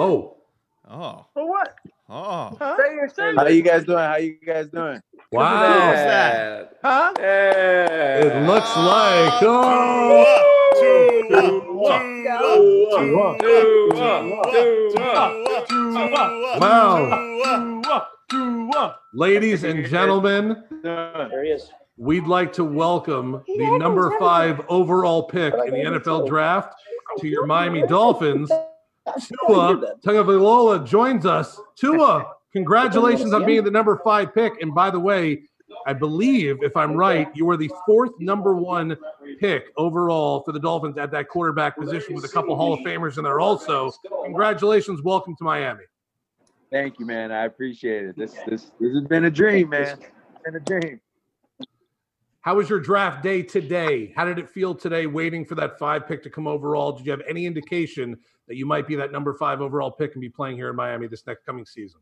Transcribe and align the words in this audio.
Oh. 0.00 0.36
Oh. 0.90 1.26
For 1.34 1.46
what? 1.46 1.74
Oh. 2.08 2.56
Huh? 2.58 2.76
Say 2.78 2.94
your 2.94 3.08
say. 3.10 3.34
How 3.36 3.46
you 3.48 3.60
guys 3.60 3.84
doing? 3.84 3.98
How 3.98 4.16
you 4.16 4.36
guys 4.46 4.68
doing? 4.68 4.98
Wow. 5.30 5.88
What's 5.88 6.00
that? 6.00 6.78
Huh? 6.82 7.12
It 7.18 8.46
looks 8.46 8.74
like. 8.78 9.42
Oh. 9.42 10.46
Wow. 16.58 18.96
Ladies 19.12 19.64
and 19.64 19.84
gentlemen, 19.84 20.64
There 20.82 21.44
he 21.44 21.50
is. 21.50 21.68
we'd 21.98 22.26
like 22.26 22.54
to 22.54 22.64
welcome 22.64 23.42
the 23.46 23.76
number 23.78 24.18
five 24.18 24.62
overall 24.68 25.24
pick 25.24 25.52
in 25.52 25.70
the 25.72 26.00
NFL 26.00 26.26
draft 26.26 26.74
to 27.18 27.28
your 27.28 27.44
Miami 27.44 27.86
Dolphins. 27.86 28.50
Tua 29.06 29.96
Tagovailoa 30.04 30.86
joins 30.86 31.26
us. 31.26 31.60
Tua, 31.76 32.26
congratulations 32.52 33.32
on 33.32 33.44
being 33.44 33.64
the 33.64 33.70
number 33.70 34.00
five 34.04 34.34
pick. 34.34 34.60
And 34.60 34.74
by 34.74 34.90
the 34.90 35.00
way, 35.00 35.42
I 35.86 35.92
believe, 35.92 36.62
if 36.62 36.76
I'm 36.76 36.94
right, 36.94 37.28
you 37.34 37.46
were 37.46 37.56
the 37.56 37.70
fourth 37.86 38.12
number 38.18 38.54
one 38.54 38.96
pick 39.38 39.66
overall 39.76 40.42
for 40.42 40.52
the 40.52 40.60
Dolphins 40.60 40.98
at 40.98 41.10
that 41.12 41.28
quarterback 41.28 41.78
position 41.78 42.14
with 42.14 42.24
a 42.24 42.28
couple 42.28 42.56
Hall 42.56 42.74
of 42.74 42.80
Famers 42.80 43.18
in 43.18 43.24
there 43.24 43.40
also. 43.40 43.92
Congratulations. 44.24 45.02
Welcome 45.02 45.36
to 45.36 45.44
Miami. 45.44 45.84
Thank 46.70 46.98
you, 46.98 47.06
man. 47.06 47.32
I 47.32 47.46
appreciate 47.46 48.04
it. 48.04 48.16
This 48.16 48.32
this 48.46 48.70
this 48.78 48.94
has 48.94 49.04
been 49.04 49.24
a 49.24 49.30
dream, 49.30 49.70
man. 49.70 49.98
It's 49.98 50.44
been 50.44 50.56
a 50.56 50.60
dream. 50.60 51.00
How 52.42 52.54
was 52.54 52.70
your 52.70 52.80
draft 52.80 53.22
day 53.22 53.42
today? 53.42 54.14
How 54.16 54.24
did 54.24 54.38
it 54.38 54.48
feel 54.48 54.74
today 54.74 55.06
waiting 55.06 55.44
for 55.44 55.54
that 55.56 55.78
five 55.78 56.08
pick 56.08 56.22
to 56.22 56.30
come 56.30 56.46
overall? 56.46 56.92
Did 56.92 57.04
you 57.04 57.12
have 57.12 57.20
any 57.28 57.44
indication 57.44 58.16
that 58.48 58.56
you 58.56 58.64
might 58.64 58.86
be 58.86 58.96
that 58.96 59.12
number 59.12 59.34
five 59.34 59.60
overall 59.60 59.90
pick 59.90 60.14
and 60.14 60.22
be 60.22 60.30
playing 60.30 60.56
here 60.56 60.70
in 60.70 60.76
Miami 60.76 61.06
this 61.06 61.26
next 61.26 61.44
coming 61.44 61.66
season? 61.66 62.00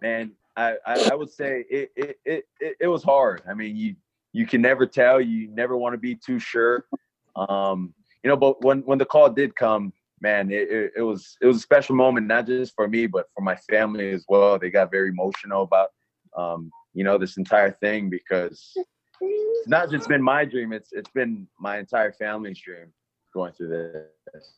Man, 0.00 0.32
I, 0.56 0.76
I, 0.86 1.10
I 1.10 1.14
would 1.16 1.30
say 1.30 1.64
it, 1.68 1.90
it 1.96 2.16
it 2.24 2.44
it 2.80 2.86
was 2.86 3.02
hard. 3.02 3.42
I 3.48 3.54
mean, 3.54 3.74
you 3.74 3.96
you 4.32 4.46
can 4.46 4.62
never 4.62 4.86
tell. 4.86 5.20
You 5.20 5.48
never 5.48 5.76
want 5.76 5.94
to 5.94 5.98
be 5.98 6.14
too 6.14 6.38
sure. 6.38 6.86
Um, 7.34 7.92
you 8.22 8.30
know, 8.30 8.36
but 8.36 8.62
when 8.62 8.82
when 8.82 8.98
the 8.98 9.04
call 9.04 9.30
did 9.30 9.56
come, 9.56 9.92
man, 10.20 10.52
it, 10.52 10.70
it, 10.70 10.92
it 10.98 11.02
was 11.02 11.36
it 11.40 11.46
was 11.46 11.56
a 11.56 11.60
special 11.60 11.96
moment, 11.96 12.28
not 12.28 12.46
just 12.46 12.76
for 12.76 12.86
me, 12.86 13.08
but 13.08 13.26
for 13.34 13.42
my 13.42 13.56
family 13.56 14.12
as 14.12 14.24
well. 14.28 14.60
They 14.60 14.70
got 14.70 14.92
very 14.92 15.08
emotional 15.08 15.62
about 15.62 15.88
um, 16.36 16.70
you 16.94 17.04
know, 17.04 17.18
this 17.18 17.36
entire 17.36 17.72
thing 17.72 18.08
because 18.08 18.72
it's 19.20 19.68
not 19.68 19.90
just 19.90 20.08
been 20.08 20.22
my 20.22 20.44
dream, 20.44 20.72
it's 20.72 20.92
it's 20.92 21.10
been 21.10 21.46
my 21.58 21.78
entire 21.78 22.12
family's 22.12 22.58
dream 22.58 22.92
going 23.34 23.52
through 23.52 23.68
this. 23.68 24.52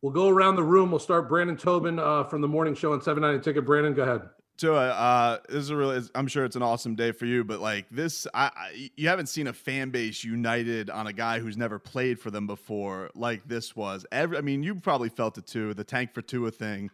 We'll 0.00 0.12
go 0.12 0.28
around 0.28 0.56
the 0.56 0.62
room. 0.62 0.90
We'll 0.90 1.00
start 1.00 1.28
Brendan 1.28 1.56
Tobin 1.56 1.98
uh, 1.98 2.22
from 2.24 2.40
the 2.40 2.48
morning 2.48 2.74
show 2.74 2.92
on 2.92 3.02
790 3.02 3.44
Ticket. 3.44 3.66
Brendan, 3.66 3.94
go 3.94 4.04
ahead. 4.04 4.22
Tua, 4.56 4.88
uh, 4.88 5.38
this 5.48 5.58
is 5.58 5.70
a 5.70 5.76
really. 5.76 6.00
I'm 6.14 6.26
sure 6.26 6.44
it's 6.44 6.56
an 6.56 6.62
awesome 6.62 6.96
day 6.96 7.12
for 7.12 7.26
you, 7.26 7.44
but 7.44 7.60
like 7.60 7.86
this, 7.90 8.26
I, 8.34 8.50
I 8.56 8.90
you 8.96 9.08
haven't 9.08 9.26
seen 9.26 9.46
a 9.46 9.52
fan 9.52 9.90
base 9.90 10.24
united 10.24 10.90
on 10.90 11.06
a 11.06 11.12
guy 11.12 11.38
who's 11.38 11.56
never 11.56 11.78
played 11.78 12.18
for 12.18 12.30
them 12.30 12.46
before 12.46 13.10
like 13.14 13.46
this 13.46 13.76
was. 13.76 14.04
Every, 14.10 14.36
I 14.36 14.40
mean, 14.40 14.64
you 14.64 14.74
probably 14.74 15.10
felt 15.10 15.38
it 15.38 15.46
too. 15.46 15.74
The 15.74 15.84
tank 15.84 16.12
for 16.12 16.22
Tua 16.22 16.50
thing 16.50 16.90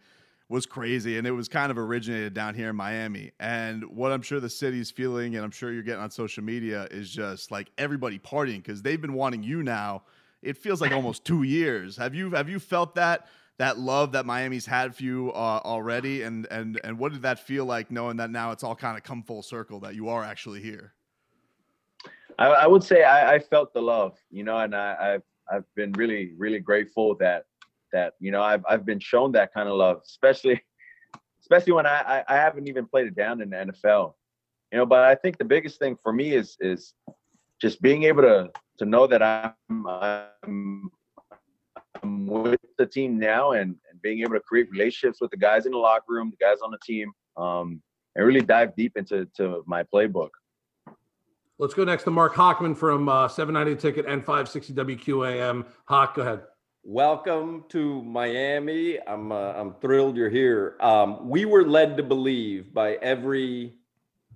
was 0.47 0.65
crazy, 0.65 1.17
and 1.17 1.25
it 1.25 1.31
was 1.31 1.47
kind 1.47 1.71
of 1.71 1.77
originated 1.77 2.33
down 2.33 2.53
here 2.53 2.69
in 2.69 2.75
Miami. 2.75 3.31
And 3.39 3.83
what 3.85 4.11
I'm 4.11 4.21
sure 4.21 4.39
the 4.39 4.49
city's 4.49 4.91
feeling, 4.91 5.35
and 5.35 5.43
I'm 5.43 5.51
sure 5.51 5.71
you're 5.71 5.83
getting 5.83 6.01
on 6.01 6.11
social 6.11 6.43
media, 6.43 6.87
is 6.91 7.09
just 7.09 7.51
like 7.51 7.71
everybody 7.77 8.19
partying 8.19 8.57
because 8.57 8.81
they've 8.81 9.01
been 9.01 9.13
wanting 9.13 9.43
you 9.43 9.63
now. 9.63 10.03
It 10.41 10.57
feels 10.57 10.81
like 10.81 10.91
almost 10.91 11.25
two 11.25 11.43
years. 11.43 11.97
Have 11.97 12.13
you 12.13 12.31
have 12.31 12.49
you 12.49 12.59
felt 12.59 12.95
that? 12.95 13.27
that 13.57 13.79
love 13.79 14.11
that 14.11 14.25
Miami's 14.25 14.65
had 14.65 14.95
for 14.95 15.03
you 15.03 15.31
uh, 15.31 15.61
already, 15.63 16.23
and 16.23 16.45
and 16.51 16.79
and 16.83 16.97
what 16.97 17.13
did 17.13 17.21
that 17.21 17.39
feel 17.39 17.65
like 17.65 17.89
knowing 17.89 18.17
that 18.17 18.29
now 18.29 18.51
it's 18.51 18.63
all 18.63 18.75
kind 18.75 18.97
of 18.97 19.03
come 19.03 19.23
full 19.23 19.41
circle 19.41 19.79
that 19.81 19.95
you 19.95 20.09
are 20.09 20.23
actually 20.23 20.61
here? 20.61 20.93
I, 22.37 22.47
I 22.47 22.67
would 22.67 22.83
say 22.83 23.03
I, 23.03 23.35
I, 23.35 23.39
felt 23.39 23.73
the 23.73 23.81
love, 23.81 24.17
you 24.29 24.43
know, 24.43 24.57
and 24.57 24.75
I, 24.75 25.13
have 25.13 25.21
I've 25.49 25.75
been 25.75 25.93
really 25.93 26.33
really 26.37 26.59
grateful 26.59 27.15
that 27.15 27.45
that 27.95 28.13
you 28.19 28.31
know 28.31 28.41
I've 28.41 28.63
I've 28.69 28.85
been 28.85 28.99
shown 28.99 29.31
that 29.31 29.53
kind 29.53 29.69
of 29.69 29.75
love, 29.75 30.01
especially 30.05 30.61
especially 31.41 31.73
when 31.73 31.85
I, 31.85 31.99
I, 32.13 32.23
I 32.27 32.35
haven't 32.35 32.67
even 32.67 32.85
played 32.85 33.07
it 33.07 33.15
down 33.15 33.41
in 33.41 33.49
the 33.49 33.57
NFL, 33.57 34.13
you 34.71 34.77
know. 34.77 34.85
But 34.85 35.03
I 35.03 35.15
think 35.15 35.37
the 35.37 35.45
biggest 35.45 35.79
thing 35.79 35.97
for 36.03 36.11
me 36.11 36.33
is 36.33 36.57
is 36.59 36.93
just 37.61 37.81
being 37.81 38.03
able 38.03 38.23
to 38.23 38.51
to 38.79 38.85
know 38.85 39.07
that 39.07 39.23
I'm 39.23 39.87
I'm, 39.87 40.91
I'm 42.03 42.27
with 42.27 42.59
the 42.77 42.85
team 42.85 43.17
now 43.17 43.51
and, 43.51 43.75
and 43.89 44.01
being 44.01 44.19
able 44.21 44.33
to 44.33 44.41
create 44.41 44.69
relationships 44.71 45.21
with 45.21 45.31
the 45.31 45.37
guys 45.37 45.65
in 45.65 45.71
the 45.71 45.77
locker 45.77 46.09
room, 46.09 46.29
the 46.37 46.45
guys 46.45 46.57
on 46.61 46.71
the 46.71 46.79
team, 46.85 47.13
um, 47.37 47.81
and 48.15 48.25
really 48.25 48.41
dive 48.41 48.75
deep 48.75 48.97
into 48.97 49.25
to 49.37 49.63
my 49.65 49.83
playbook. 49.83 50.31
Let's 51.57 51.73
go 51.73 51.85
next 51.85 52.03
to 52.03 52.11
Marc 52.11 52.33
Hochman 52.33 52.75
from 52.75 53.07
uh, 53.07 53.29
790 53.29 53.81
Ticket 53.81 54.05
and 54.05 54.19
560 54.19 54.73
WQAM. 54.73 55.65
Hawk, 55.85 56.15
go 56.15 56.21
ahead. 56.21 56.41
Welcome 56.87 57.63
to 57.69 58.03
Miami. 58.03 58.99
I'm 59.07 59.31
uh, 59.31 59.53
I'm 59.53 59.73
thrilled 59.81 60.15
you're 60.15 60.29
here. 60.29 60.75
Um, 60.79 61.27
we 61.27 61.45
were 61.45 61.65
led 61.65 61.97
to 61.97 62.03
believe 62.03 62.75
by 62.75 62.97
every 63.01 63.73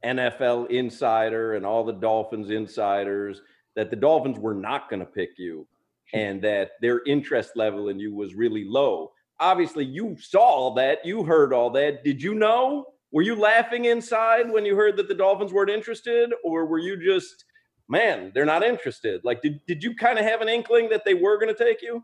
NFL 0.04 0.68
insider 0.72 1.54
and 1.54 1.64
all 1.64 1.84
the 1.84 1.94
Dolphins 1.94 2.50
insiders 2.50 3.44
that 3.76 3.92
the 3.92 3.96
Dolphins 3.96 4.40
were 4.40 4.56
not 4.56 4.90
going 4.90 5.02
to 5.02 5.06
pick 5.06 5.38
you 5.38 5.68
and 6.12 6.42
that 6.42 6.72
their 6.82 7.04
interest 7.06 7.52
level 7.56 7.90
in 7.90 8.00
you 8.00 8.16
was 8.16 8.34
really 8.34 8.66
low. 8.66 9.12
Obviously, 9.40 9.86
you 9.86 10.18
saw 10.20 10.40
all 10.40 10.74
that, 10.74 11.06
you 11.06 11.24
heard 11.24 11.54
all 11.54 11.70
that. 11.70 12.04
Did 12.04 12.20
you 12.20 12.34
know? 12.34 12.88
Were 13.12 13.22
you 13.22 13.36
laughing 13.36 13.86
inside 13.86 14.50
when 14.50 14.66
you 14.66 14.76
heard 14.76 14.98
that 14.98 15.08
the 15.08 15.14
Dolphins 15.14 15.54
weren't 15.54 15.70
interested, 15.70 16.34
or 16.44 16.66
were 16.66 16.80
you 16.80 16.98
just, 16.98 17.46
man, 17.88 18.32
they're 18.34 18.44
not 18.44 18.64
interested? 18.64 19.22
Like, 19.24 19.44
did, 19.44 19.60
did 19.68 19.84
you 19.84 19.96
kind 19.96 20.18
of 20.18 20.26
have 20.26 20.42
an 20.42 20.50
inkling 20.50 20.90
that 20.90 21.06
they 21.06 21.14
were 21.14 21.38
going 21.38 21.56
to 21.56 21.64
take 21.64 21.84
you? 21.84 22.04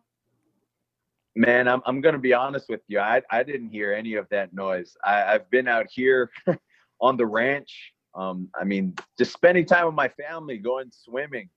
Man, 1.35 1.67
I'm 1.67 1.81
I'm 1.85 1.99
gonna 1.99 2.17
be 2.17 2.33
honest 2.33 2.69
with 2.69 2.81
you. 2.87 2.99
I 2.99 3.21
I 3.29 3.43
didn't 3.43 3.69
hear 3.69 3.91
any 3.93 4.15
of 4.15 4.27
that 4.29 4.53
noise. 4.53 4.95
I, 5.03 5.33
I've 5.33 5.49
been 5.49 5.67
out 5.67 5.87
here 5.91 6.31
on 7.01 7.17
the 7.17 7.25
ranch. 7.25 7.91
Um, 8.15 8.47
I 8.59 8.63
mean, 8.63 8.95
just 9.17 9.33
spending 9.33 9.65
time 9.65 9.85
with 9.85 9.95
my 9.95 10.07
family, 10.07 10.57
going 10.57 10.91
swimming, 10.91 11.49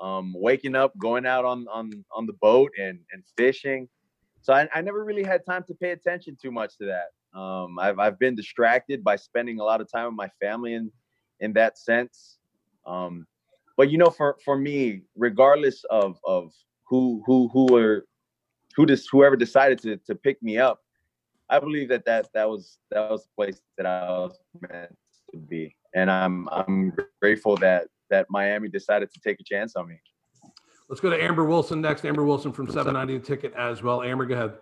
um, 0.00 0.32
waking 0.34 0.74
up, 0.74 0.96
going 0.96 1.26
out 1.26 1.44
on 1.44 1.66
on 1.68 2.04
on 2.10 2.26
the 2.26 2.32
boat 2.40 2.72
and 2.80 3.00
and 3.12 3.22
fishing. 3.36 3.86
So 4.40 4.54
I, 4.54 4.66
I 4.74 4.80
never 4.80 5.04
really 5.04 5.24
had 5.24 5.44
time 5.44 5.62
to 5.68 5.74
pay 5.74 5.90
attention 5.90 6.38
too 6.40 6.50
much 6.50 6.78
to 6.78 6.86
that. 6.86 7.38
Um, 7.38 7.78
I've 7.78 7.98
I've 7.98 8.18
been 8.18 8.34
distracted 8.34 9.04
by 9.04 9.16
spending 9.16 9.60
a 9.60 9.64
lot 9.64 9.82
of 9.82 9.92
time 9.92 10.06
with 10.06 10.14
my 10.14 10.30
family 10.40 10.72
in 10.72 10.90
in 11.40 11.52
that 11.52 11.76
sense. 11.76 12.38
Um, 12.86 13.26
but 13.76 13.90
you 13.90 13.98
know, 13.98 14.08
for 14.08 14.38
for 14.42 14.56
me, 14.56 15.02
regardless 15.16 15.84
of 15.90 16.18
of 16.24 16.54
who 16.86 17.22
who 17.26 17.50
who 17.52 17.66
were 17.70 18.06
who 18.78 18.86
just 18.86 19.08
whoever 19.10 19.36
decided 19.36 19.78
to 19.80 19.96
to 20.06 20.14
pick 20.14 20.40
me 20.40 20.56
up, 20.56 20.80
I 21.50 21.58
believe 21.58 21.88
that 21.88 22.04
that 22.06 22.28
that 22.32 22.48
was 22.48 22.78
that 22.92 23.10
was 23.10 23.24
the 23.24 23.30
place 23.36 23.60
that 23.76 23.86
I 23.86 24.08
was 24.08 24.38
meant 24.60 24.96
to 25.32 25.36
be, 25.36 25.74
and 25.94 26.08
I'm 26.10 26.48
I'm 26.50 26.94
grateful 27.20 27.56
that 27.56 27.88
that 28.08 28.26
Miami 28.30 28.68
decided 28.68 29.10
to 29.12 29.20
take 29.20 29.40
a 29.40 29.44
chance 29.44 29.74
on 29.74 29.88
me. 29.88 30.00
Let's 30.88 31.00
go 31.00 31.10
to 31.10 31.22
Amber 31.22 31.44
Wilson 31.44 31.80
next. 31.82 32.04
Amber 32.04 32.24
Wilson 32.24 32.52
from 32.52 32.66
790 32.68 33.18
Ticket 33.26 33.52
as 33.54 33.82
well. 33.82 34.02
Amber, 34.02 34.24
go 34.24 34.34
ahead. 34.34 34.52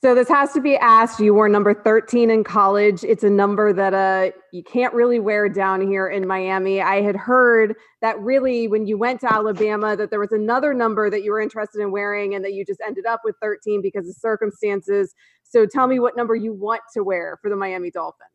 So 0.00 0.14
this 0.14 0.28
has 0.28 0.52
to 0.52 0.60
be 0.60 0.76
asked. 0.76 1.18
You 1.18 1.34
were 1.34 1.48
number 1.48 1.74
13 1.74 2.30
in 2.30 2.44
college. 2.44 3.02
It's 3.02 3.24
a 3.24 3.30
number 3.30 3.72
that 3.72 3.94
uh, 3.94 4.30
you 4.52 4.62
can't 4.62 4.94
really 4.94 5.18
wear 5.18 5.48
down 5.48 5.80
here 5.80 6.06
in 6.06 6.24
Miami. 6.24 6.80
I 6.80 7.02
had 7.02 7.16
heard 7.16 7.74
that 8.00 8.16
really 8.20 8.68
when 8.68 8.86
you 8.86 8.96
went 8.96 9.20
to 9.22 9.32
Alabama 9.32 9.96
that 9.96 10.10
there 10.10 10.20
was 10.20 10.30
another 10.30 10.72
number 10.72 11.10
that 11.10 11.24
you 11.24 11.32
were 11.32 11.40
interested 11.40 11.82
in 11.82 11.90
wearing 11.90 12.36
and 12.36 12.44
that 12.44 12.52
you 12.52 12.64
just 12.64 12.80
ended 12.86 13.06
up 13.06 13.22
with 13.24 13.34
13 13.42 13.82
because 13.82 14.08
of 14.08 14.14
circumstances. 14.14 15.16
So 15.42 15.66
tell 15.66 15.88
me 15.88 15.98
what 15.98 16.16
number 16.16 16.36
you 16.36 16.52
want 16.52 16.82
to 16.94 17.02
wear 17.02 17.36
for 17.42 17.50
the 17.50 17.56
Miami 17.56 17.90
Dolphins. 17.90 18.28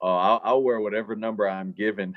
Oh, 0.00 0.16
I'll, 0.16 0.40
I'll 0.42 0.62
wear 0.62 0.80
whatever 0.80 1.14
number 1.14 1.46
I'm 1.46 1.72
given. 1.72 2.14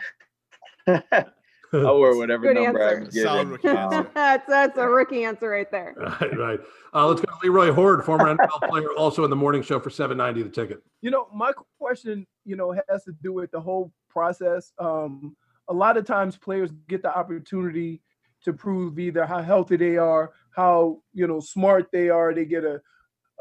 I'll 1.74 2.00
wear 2.00 2.16
whatever 2.16 2.44
Good 2.44 2.62
number 2.62 2.82
answer. 2.82 2.98
I'm 2.98 3.10
given. 3.10 3.24
Solid 3.24 3.48
rookie 3.48 3.68
answer. 3.68 4.12
that's 4.14 4.48
that's 4.48 4.78
a 4.78 4.88
rookie 4.88 5.24
answer 5.24 5.50
right 5.50 5.72
there. 5.72 5.96
Right, 5.98 6.38
right. 6.38 6.60
Uh, 6.94 7.08
let's 7.08 7.22
go 7.22 7.32
to 7.32 7.38
Leroy 7.44 7.72
Hoard, 7.72 8.04
former 8.04 8.36
NFL 8.36 8.70
player, 8.70 8.92
also 8.98 9.24
in 9.24 9.30
the 9.30 9.36
morning 9.36 9.62
show 9.62 9.80
for 9.80 9.90
790 9.90 10.50
The 10.50 10.54
Ticket. 10.54 10.84
You 11.02 11.12
know, 11.12 11.28
my 11.34 11.54
question, 11.80 12.28
you 12.46 12.56
know, 12.56 12.76
has 12.90 13.04
to 13.06 13.14
do 13.24 13.34
with 13.34 13.52
the 13.52 13.60
whole 13.60 13.92
process. 14.10 14.74
Um, 14.80 15.36
a 15.68 15.74
lot 15.74 15.98
of 15.98 16.06
times 16.06 16.36
players 16.36 16.72
get 16.88 17.02
the 17.02 17.16
opportunity 17.16 18.02
to 18.44 18.54
prove 18.54 19.00
either 19.00 19.26
how 19.26 19.42
healthy 19.42 19.78
they 19.78 19.98
are, 19.98 20.32
how 20.56 21.02
you 21.14 21.28
know 21.28 21.40
smart 21.40 21.88
they 21.92 22.10
are. 22.10 22.34
They 22.34 22.46
get 22.46 22.66
a 22.66 22.82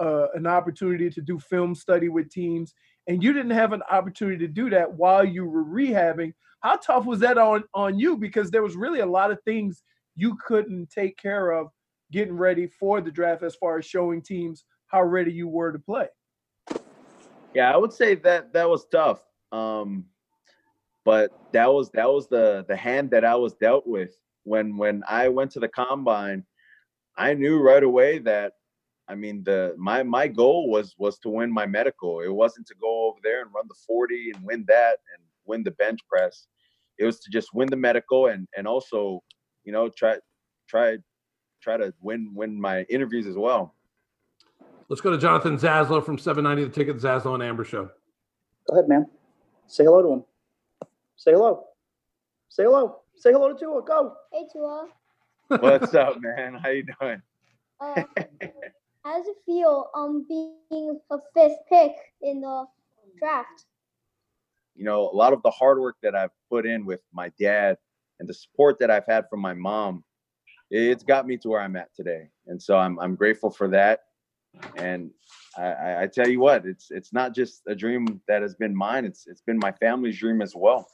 uh, 0.00 0.28
an 0.34 0.46
opportunity 0.46 1.10
to 1.10 1.20
do 1.20 1.38
film 1.38 1.74
study 1.74 2.08
with 2.08 2.30
teams, 2.30 2.74
and 3.06 3.22
you 3.22 3.32
didn't 3.32 3.50
have 3.50 3.72
an 3.72 3.82
opportunity 3.90 4.38
to 4.46 4.52
do 4.52 4.70
that 4.70 4.92
while 4.92 5.24
you 5.24 5.44
were 5.44 5.64
rehabbing. 5.64 6.32
How 6.60 6.76
tough 6.76 7.06
was 7.06 7.20
that 7.20 7.38
on 7.38 7.64
on 7.74 7.98
you? 7.98 8.16
Because 8.16 8.50
there 8.50 8.62
was 8.62 8.76
really 8.76 9.00
a 9.00 9.06
lot 9.06 9.30
of 9.30 9.38
things 9.44 9.82
you 10.16 10.36
couldn't 10.46 10.90
take 10.90 11.16
care 11.16 11.50
of 11.52 11.68
getting 12.12 12.36
ready 12.36 12.66
for 12.66 13.00
the 13.00 13.10
draft 13.10 13.42
as 13.42 13.54
far 13.56 13.78
as 13.78 13.86
showing 13.86 14.20
teams 14.22 14.64
how 14.88 15.02
ready 15.02 15.32
you 15.32 15.48
were 15.48 15.72
to 15.72 15.78
play? 15.78 16.08
Yeah, 17.54 17.72
I 17.72 17.76
would 17.76 17.92
say 17.92 18.16
that 18.16 18.52
that 18.52 18.68
was 18.68 18.86
tough. 18.86 19.22
Um, 19.52 20.06
but 21.04 21.30
that 21.52 21.72
was 21.72 21.90
that 21.90 22.08
was 22.08 22.28
the 22.28 22.64
the 22.68 22.76
hand 22.76 23.10
that 23.10 23.24
I 23.24 23.34
was 23.34 23.54
dealt 23.54 23.86
with 23.86 24.16
when 24.44 24.76
when 24.76 25.02
I 25.08 25.28
went 25.28 25.52
to 25.52 25.60
the 25.60 25.68
combine. 25.68 26.44
I 27.16 27.34
knew 27.34 27.60
right 27.60 27.82
away 27.82 28.18
that 28.20 28.52
I 29.10 29.16
mean 29.16 29.42
the 29.42 29.74
my 29.76 30.04
my 30.04 30.28
goal 30.28 30.70
was 30.70 30.94
was 30.96 31.18
to 31.20 31.28
win 31.28 31.52
my 31.52 31.66
medical. 31.66 32.20
It 32.20 32.32
wasn't 32.32 32.68
to 32.68 32.74
go 32.80 33.08
over 33.08 33.18
there 33.24 33.42
and 33.42 33.52
run 33.52 33.66
the 33.66 33.74
40 33.74 34.30
and 34.34 34.44
win 34.44 34.64
that 34.68 34.98
and 35.12 35.24
win 35.46 35.64
the 35.64 35.72
bench 35.72 35.98
press. 36.08 36.46
It 36.96 37.04
was 37.04 37.18
to 37.20 37.30
just 37.30 37.52
win 37.52 37.68
the 37.68 37.76
medical 37.76 38.26
and 38.26 38.46
and 38.56 38.68
also, 38.68 39.24
you 39.64 39.72
know, 39.72 39.88
try 39.88 40.18
try 40.68 40.98
try 41.60 41.76
to 41.76 41.92
win 42.00 42.32
win 42.34 42.60
my 42.60 42.82
interviews 42.82 43.26
as 43.26 43.36
well. 43.36 43.74
Let's 44.88 45.00
go 45.00 45.10
to 45.10 45.18
Jonathan 45.18 45.58
Zaslow 45.58 46.04
from 46.04 46.16
790 46.16 46.68
The 46.68 46.74
Ticket, 46.74 47.02
Zaslow 47.02 47.34
and 47.34 47.42
Amber 47.42 47.64
Show. 47.64 47.90
Go 48.68 48.76
ahead, 48.76 48.88
man. 48.88 49.06
Say 49.66 49.84
hello 49.84 50.02
to 50.02 50.12
him. 50.14 50.24
Say 51.16 51.32
hello. 51.32 51.64
Say 52.48 52.62
hello. 52.64 53.00
Say 53.16 53.32
hello 53.32 53.52
to 53.52 53.58
Tua. 53.58 53.82
Go. 53.84 54.14
Hey, 54.32 54.46
Tua. 54.52 54.88
What's 55.46 55.94
up, 55.94 56.16
man? 56.20 56.54
How 56.54 56.70
you 56.70 56.84
doing? 57.00 57.22
Uh, 57.80 58.02
how 59.04 59.16
does 59.16 59.26
it 59.26 59.36
feel 59.46 59.90
um 59.94 60.26
being 60.28 61.00
a 61.10 61.18
fifth 61.34 61.58
pick 61.68 61.92
in 62.22 62.40
the 62.40 62.66
draft? 63.18 63.64
You 64.74 64.84
know, 64.84 65.10
a 65.10 65.16
lot 65.16 65.32
of 65.32 65.42
the 65.42 65.50
hard 65.50 65.78
work 65.78 65.96
that 66.02 66.14
I've 66.14 66.30
put 66.48 66.66
in 66.66 66.86
with 66.86 67.00
my 67.12 67.30
dad 67.38 67.76
and 68.18 68.28
the 68.28 68.34
support 68.34 68.78
that 68.80 68.90
I've 68.90 69.06
had 69.06 69.28
from 69.28 69.40
my 69.40 69.54
mom, 69.54 70.04
it's 70.70 71.02
got 71.02 71.26
me 71.26 71.36
to 71.38 71.48
where 71.48 71.60
I'm 71.60 71.76
at 71.76 71.94
today. 71.94 72.28
And 72.46 72.62
so 72.62 72.76
I'm 72.76 72.98
I'm 72.98 73.14
grateful 73.14 73.50
for 73.50 73.68
that. 73.68 74.00
And 74.76 75.10
I, 75.56 76.02
I 76.02 76.06
tell 76.06 76.28
you 76.28 76.40
what, 76.40 76.66
it's 76.66 76.90
it's 76.90 77.12
not 77.12 77.34
just 77.34 77.62
a 77.66 77.74
dream 77.74 78.20
that 78.28 78.42
has 78.42 78.54
been 78.54 78.74
mine. 78.74 79.04
It's 79.04 79.26
it's 79.26 79.42
been 79.42 79.58
my 79.58 79.72
family's 79.72 80.18
dream 80.18 80.42
as 80.42 80.54
well. 80.54 80.88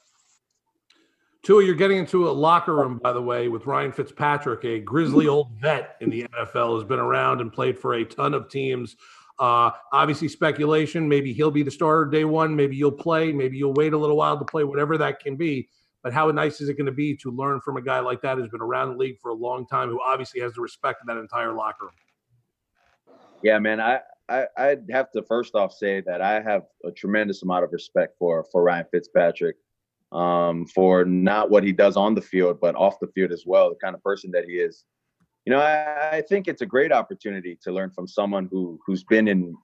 Tua, 1.43 1.63
you're 1.63 1.75
getting 1.75 1.97
into 1.97 2.27
a 2.27 2.31
locker 2.31 2.75
room, 2.75 2.99
by 3.01 3.13
the 3.13 3.21
way, 3.21 3.47
with 3.47 3.65
Ryan 3.65 3.91
Fitzpatrick, 3.91 4.63
a 4.65 4.79
grizzly 4.79 5.27
old 5.27 5.51
vet 5.59 5.95
in 6.01 6.09
the 6.09 6.23
NFL, 6.23 6.75
has 6.75 6.83
been 6.83 6.99
around 6.99 7.41
and 7.41 7.51
played 7.51 7.77
for 7.77 7.93
a 7.93 8.03
ton 8.03 8.33
of 8.33 8.49
teams. 8.49 8.95
Uh, 9.39 9.71
obviously, 9.93 10.27
speculation. 10.27 11.07
Maybe 11.07 11.31
he'll 11.31 11.51
be 11.51 11.63
the 11.63 11.71
starter 11.71 12.09
day 12.09 12.25
one. 12.25 12.55
Maybe 12.55 12.75
you'll 12.75 12.91
play. 12.91 13.31
Maybe 13.31 13.57
you'll 13.57 13.73
wait 13.73 13.93
a 13.93 13.97
little 13.97 14.17
while 14.17 14.37
to 14.37 14.45
play, 14.45 14.63
whatever 14.63 14.97
that 14.97 15.19
can 15.19 15.35
be. 15.35 15.69
But 16.03 16.13
how 16.13 16.29
nice 16.31 16.61
is 16.61 16.69
it 16.69 16.75
going 16.75 16.87
to 16.87 16.91
be 16.91 17.15
to 17.17 17.31
learn 17.31 17.61
from 17.61 17.77
a 17.77 17.81
guy 17.81 17.99
like 17.99 18.21
that 18.21 18.37
who's 18.37 18.49
been 18.49 18.61
around 18.61 18.91
the 18.91 18.97
league 18.97 19.19
for 19.21 19.29
a 19.29 19.35
long 19.35 19.67
time, 19.67 19.89
who 19.89 19.99
obviously 20.01 20.41
has 20.41 20.53
the 20.53 20.61
respect 20.61 21.01
of 21.01 21.07
that 21.07 21.17
entire 21.17 21.53
locker 21.53 21.85
room? 21.85 21.91
Yeah, 23.43 23.59
man. 23.59 23.79
I, 23.79 23.99
I 24.29 24.45
I'd 24.57 24.89
have 24.91 25.11
to 25.11 25.23
first 25.23 25.53
off 25.55 25.73
say 25.73 26.01
that 26.01 26.21
I 26.21 26.41
have 26.41 26.63
a 26.83 26.91
tremendous 26.91 27.43
amount 27.43 27.63
of 27.63 27.71
respect 27.71 28.15
for 28.17 28.45
for 28.51 28.63
Ryan 28.63 28.85
Fitzpatrick 28.91 29.57
um, 30.11 30.65
for 30.65 31.05
not 31.05 31.49
what 31.49 31.63
he 31.63 31.71
does 31.71 31.97
on 31.97 32.15
the 32.15 32.21
field, 32.21 32.59
but 32.61 32.75
off 32.75 32.99
the 32.99 33.07
field 33.07 33.31
as 33.31 33.43
well, 33.45 33.69
the 33.69 33.75
kind 33.75 33.95
of 33.95 34.03
person 34.03 34.31
that 34.31 34.45
he 34.45 34.53
is. 34.53 34.85
You 35.45 35.53
know, 35.53 35.59
I, 35.59 36.17
I 36.17 36.21
think 36.21 36.47
it's 36.47 36.61
a 36.61 36.65
great 36.65 36.91
opportunity 36.91 37.57
to 37.63 37.71
learn 37.71 37.91
from 37.91 38.07
someone 38.07 38.47
who 38.51 38.79
who's 38.85 39.03
been 39.03 39.27
in 39.27 39.55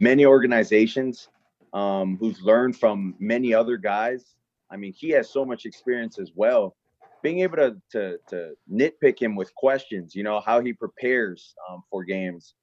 many 0.00 0.24
organizations, 0.24 1.28
um, 1.72 2.16
who's 2.18 2.40
learned 2.42 2.76
from 2.76 3.14
many 3.18 3.52
other 3.52 3.76
guys. 3.76 4.34
I 4.70 4.76
mean, 4.76 4.94
he 4.96 5.10
has 5.10 5.30
so 5.30 5.44
much 5.44 5.66
experience 5.66 6.18
as 6.18 6.32
well. 6.34 6.76
Being 7.22 7.40
able 7.40 7.56
to 7.56 7.76
to, 7.92 8.18
to 8.28 8.54
nitpick 8.70 9.20
him 9.20 9.36
with 9.36 9.54
questions, 9.54 10.14
you 10.14 10.22
know, 10.22 10.40
how 10.40 10.60
he 10.60 10.72
prepares 10.72 11.54
um, 11.68 11.82
for 11.90 12.04
games, 12.04 12.54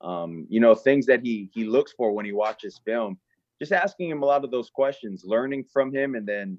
um, 0.00 0.46
you 0.48 0.60
know, 0.60 0.74
things 0.74 1.06
that 1.06 1.20
he 1.22 1.50
he 1.52 1.64
looks 1.64 1.92
for 1.92 2.12
when 2.12 2.24
he 2.24 2.32
watches 2.32 2.80
film 2.84 3.18
just 3.58 3.72
asking 3.72 4.10
him 4.10 4.22
a 4.22 4.26
lot 4.26 4.44
of 4.44 4.50
those 4.50 4.70
questions, 4.70 5.24
learning 5.24 5.64
from 5.72 5.92
him, 5.92 6.14
and 6.14 6.26
then 6.26 6.58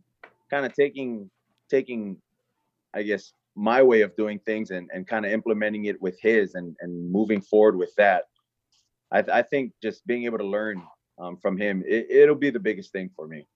kind 0.49 0.65
of 0.65 0.73
taking 0.73 1.29
taking, 1.69 2.17
I 2.93 3.03
guess, 3.03 3.33
my 3.55 3.83
way 3.83 4.01
of 4.01 4.15
doing 4.15 4.39
things 4.39 4.71
and, 4.71 4.89
and 4.93 5.07
kind 5.07 5.25
of 5.25 5.31
implementing 5.31 5.85
it 5.85 6.01
with 6.01 6.19
his 6.21 6.55
and 6.55 6.75
and 6.81 7.11
moving 7.11 7.41
forward 7.41 7.77
with 7.77 7.93
that. 7.95 8.25
I, 9.11 9.23
I 9.31 9.41
think 9.41 9.73
just 9.81 10.05
being 10.05 10.25
able 10.25 10.37
to 10.37 10.45
learn 10.45 10.83
um, 11.17 11.37
from 11.37 11.57
him, 11.57 11.83
it, 11.87 12.07
it'll 12.09 12.35
be 12.35 12.49
the 12.51 12.59
biggest 12.59 12.91
thing 12.91 13.09
for 13.15 13.27
me. 13.27 13.47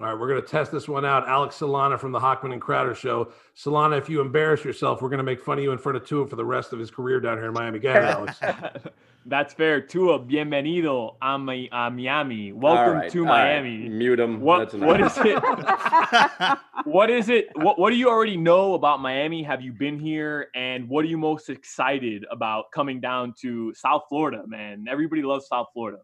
All 0.00 0.06
right, 0.06 0.18
we're 0.18 0.26
going 0.26 0.42
to 0.42 0.48
test 0.48 0.72
this 0.72 0.88
one 0.88 1.04
out. 1.04 1.28
Alex 1.28 1.56
Solana 1.56 2.00
from 2.00 2.10
the 2.10 2.18
Hochman 2.18 2.52
and 2.52 2.60
Crowder 2.60 2.96
show. 2.96 3.28
Solana, 3.56 3.96
if 3.96 4.08
you 4.08 4.20
embarrass 4.20 4.64
yourself, 4.64 5.00
we're 5.00 5.08
going 5.08 5.18
to 5.18 5.24
make 5.24 5.40
fun 5.40 5.58
of 5.58 5.62
you 5.62 5.70
in 5.70 5.78
front 5.78 5.94
of 5.96 6.04
Tua 6.04 6.26
for 6.26 6.34
the 6.34 6.44
rest 6.44 6.72
of 6.72 6.80
his 6.80 6.90
career 6.90 7.20
down 7.20 7.38
here 7.38 7.46
in 7.46 7.52
Miami. 7.52 7.78
Go 7.78 7.90
ahead, 7.90 8.02
Alex. 8.02 8.40
That's 9.26 9.54
fair. 9.54 9.80
Tua, 9.80 10.18
bienvenido 10.18 11.14
a, 11.22 11.38
Mi- 11.38 11.68
a 11.70 11.92
Miami. 11.92 12.50
Welcome 12.50 12.94
right, 12.94 13.12
to 13.12 13.20
all 13.20 13.26
right. 13.26 13.62
Miami. 13.62 13.88
Mute 13.88 14.18
him. 14.18 14.40
What, 14.40 14.72
That's 14.72 14.74
what 14.74 15.00
it? 15.00 16.58
what 16.86 17.08
is 17.08 17.28
it? 17.28 17.50
What, 17.54 17.78
what 17.78 17.90
do 17.90 17.96
you 17.96 18.08
already 18.08 18.36
know 18.36 18.74
about 18.74 19.00
Miami? 19.00 19.44
Have 19.44 19.62
you 19.62 19.72
been 19.72 20.00
here? 20.00 20.48
And 20.56 20.88
what 20.88 21.04
are 21.04 21.08
you 21.08 21.18
most 21.18 21.50
excited 21.50 22.26
about 22.32 22.72
coming 22.72 23.00
down 23.00 23.32
to 23.42 23.72
South 23.74 24.02
Florida, 24.08 24.42
man? 24.48 24.86
Everybody 24.90 25.22
loves 25.22 25.46
South 25.46 25.68
Florida. 25.72 25.98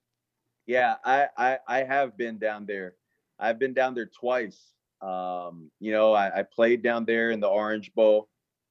Yeah, 0.67 0.95
I, 1.05 1.27
I 1.37 1.59
I 1.67 1.79
have 1.83 2.17
been 2.17 2.39
down 2.39 2.67
there. 2.67 2.95
I've 3.41 3.59
been 3.59 3.75
down 3.75 3.95
there 3.95 4.07
twice. 4.07 4.61
Um, 5.01 5.71
you 5.81 5.93
know, 5.93 6.13
I, 6.13 6.41
I 6.41 6.43
played 6.43 6.83
down 6.83 7.05
there 7.05 7.31
in 7.31 7.41
the 7.41 7.49
Orange 7.49 7.93
Bowl, 7.95 8.29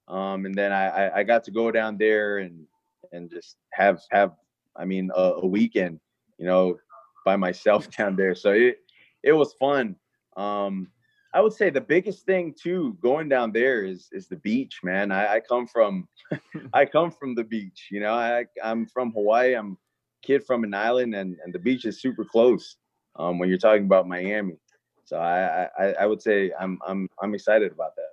um, 0.07 0.45
and 0.45 0.54
then 0.54 0.71
I, 0.71 0.88
I 0.88 1.19
I 1.19 1.24
got 1.24 1.44
to 1.45 1.51
go 1.51 1.71
down 1.71 1.98
there 1.98 2.38
and 2.38 2.66
and 3.12 3.30
just 3.30 3.57
have 3.71 4.01
have 4.12 4.33
I 4.75 4.86
mean 4.86 5.10
a, 5.16 5.33
a 5.42 5.45
weekend, 5.45 6.00
you 6.38 6.45
know, 6.45 6.77
by 7.25 7.36
myself 7.36 7.89
down 7.98 8.16
there. 8.16 8.36
So 8.36 8.51
it 8.51 8.77
it 9.24 9.33
was 9.33 9.54
fun. 9.54 9.95
Um, 10.38 10.89
I 11.33 11.42
would 11.42 11.54
say 11.54 11.69
the 11.69 11.81
biggest 11.81 12.25
thing 12.25 12.56
too 12.60 12.98
going 13.01 13.30
down 13.30 13.51
there 13.51 13.83
is 13.83 14.07
is 14.12 14.27
the 14.27 14.38
beach, 14.38 14.80
man. 14.83 15.12
I, 15.12 15.36
I 15.36 15.39
come 15.39 15.68
from 15.68 16.07
I 16.74 16.86
come 16.86 17.12
from 17.12 17.36
the 17.36 17.44
beach. 17.44 17.88
You 17.92 18.01
know, 18.01 18.13
I 18.13 18.45
I'm 18.63 18.86
from 18.86 19.12
Hawaii. 19.12 19.56
I'm 19.56 19.74
a 19.74 20.25
kid 20.25 20.44
from 20.45 20.63
an 20.63 20.74
island, 20.74 21.16
and 21.16 21.38
and 21.44 21.54
the 21.54 21.60
beach 21.60 21.86
is 21.86 22.01
super 22.01 22.25
close. 22.25 22.77
Um, 23.19 23.38
when 23.38 23.50
you're 23.50 23.57
talking 23.57 23.83
about 23.83 24.07
Miami, 24.07 24.57
so 25.04 25.18
I 25.18 25.68
I, 25.77 25.86
I 26.01 26.06
would 26.06 26.21
say 26.21 26.51
I'm 26.60 26.80
I'm 26.88 27.10
I'm 27.21 27.36
excited 27.36 27.71
about 27.71 27.95
that. 27.98 28.10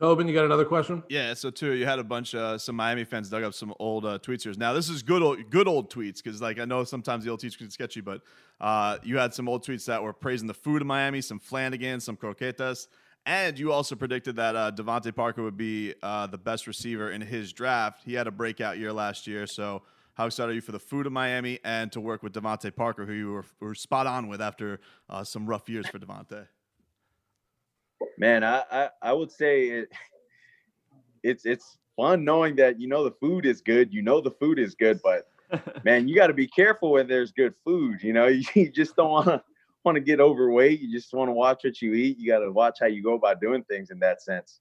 Tobin, 0.00 0.28
you 0.28 0.34
got 0.34 0.44
another 0.44 0.66
question? 0.66 1.02
Yeah, 1.08 1.32
so 1.32 1.48
Tua, 1.48 1.74
you 1.74 1.86
had 1.86 1.98
a 1.98 2.04
bunch 2.04 2.34
of 2.34 2.60
some 2.60 2.76
Miami 2.76 3.04
fans 3.04 3.30
dug 3.30 3.42
up 3.42 3.54
some 3.54 3.72
old 3.78 4.04
uh, 4.04 4.18
tweets 4.18 4.42
here. 4.42 4.52
Now 4.56 4.74
this 4.74 4.90
is 4.90 5.02
good 5.02 5.22
old 5.22 5.50
good 5.50 5.66
old 5.68 5.90
tweets 5.90 6.22
because 6.22 6.42
like 6.42 6.58
I 6.58 6.66
know 6.66 6.84
sometimes 6.84 7.24
the 7.24 7.30
old 7.30 7.40
tweets 7.40 7.56
can 7.56 7.66
get 7.66 7.72
sketchy, 7.72 8.00
but 8.02 8.20
uh, 8.60 8.98
you 9.02 9.16
had 9.16 9.32
some 9.32 9.48
old 9.48 9.64
tweets 9.64 9.86
that 9.86 10.02
were 10.02 10.12
praising 10.12 10.46
the 10.46 10.54
food 10.54 10.82
in 10.82 10.88
Miami, 10.88 11.22
some 11.22 11.38
Flanagan, 11.38 12.00
some 12.00 12.16
croquetas, 12.16 12.88
and 13.24 13.58
you 13.58 13.72
also 13.72 13.94
predicted 13.94 14.36
that 14.36 14.54
uh, 14.54 14.70
DeVante 14.70 15.14
Parker 15.14 15.42
would 15.42 15.56
be 15.56 15.94
uh, 16.02 16.26
the 16.26 16.38
best 16.38 16.66
receiver 16.66 17.10
in 17.10 17.22
his 17.22 17.52
draft. 17.52 18.02
He 18.04 18.12
had 18.12 18.26
a 18.26 18.30
breakout 18.30 18.78
year 18.78 18.92
last 18.92 19.26
year, 19.26 19.46
so 19.46 19.82
how 20.16 20.26
excited 20.26 20.50
are 20.50 20.54
you 20.54 20.62
for 20.62 20.72
the 20.72 20.78
food 20.78 21.06
of 21.06 21.12
Miami 21.12 21.60
and 21.62 21.92
to 21.92 22.00
work 22.00 22.22
with 22.22 22.32
DeVante 22.32 22.74
Parker, 22.74 23.04
who 23.04 23.12
you 23.12 23.32
were, 23.32 23.44
were 23.60 23.74
spot 23.74 24.06
on 24.06 24.28
with 24.28 24.40
after 24.40 24.80
uh, 25.10 25.22
some 25.22 25.46
rough 25.46 25.68
years 25.68 25.86
for 25.88 25.98
DeVante? 25.98 26.46
Man, 28.18 28.42
I, 28.42 28.62
I 28.70 28.88
I 29.02 29.12
would 29.12 29.30
say 29.30 29.68
it, 29.68 29.92
it's 31.22 31.44
it's 31.44 31.78
fun 31.96 32.24
knowing 32.24 32.56
that 32.56 32.80
you 32.80 32.88
know 32.88 33.04
the 33.04 33.10
food 33.10 33.44
is 33.44 33.60
good. 33.60 33.92
You 33.92 34.00
know 34.00 34.22
the 34.22 34.30
food 34.30 34.58
is 34.58 34.74
good, 34.74 35.00
but 35.04 35.28
man, 35.84 36.08
you 36.08 36.14
got 36.14 36.28
to 36.28 36.34
be 36.34 36.46
careful 36.46 36.92
when 36.92 37.06
there's 37.06 37.30
good 37.30 37.54
food. 37.62 38.02
You 38.02 38.14
know, 38.14 38.26
you 38.54 38.70
just 38.70 38.96
don't 38.96 39.10
want 39.10 39.26
to 39.26 39.42
want 39.84 39.96
to 39.96 40.00
get 40.00 40.18
overweight. 40.18 40.80
You 40.80 40.90
just 40.90 41.12
want 41.12 41.28
to 41.28 41.32
watch 41.32 41.64
what 41.64 41.82
you 41.82 41.92
eat. 41.92 42.18
You 42.18 42.26
got 42.26 42.38
to 42.38 42.50
watch 42.50 42.78
how 42.80 42.86
you 42.86 43.02
go 43.02 43.14
about 43.14 43.40
doing 43.40 43.64
things 43.64 43.90
in 43.90 43.98
that 43.98 44.22
sense. 44.22 44.60